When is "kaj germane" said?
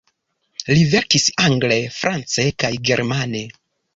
2.65-3.45